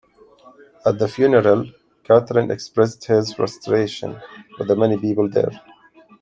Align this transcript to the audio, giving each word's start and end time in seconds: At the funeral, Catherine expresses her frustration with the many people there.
At 0.83 0.97
the 0.97 1.07
funeral, 1.07 1.69
Catherine 2.03 2.49
expresses 2.49 3.05
her 3.05 3.23
frustration 3.23 4.19
with 4.57 4.67
the 4.67 4.75
many 4.75 4.97
people 4.97 5.29
there. 5.29 5.61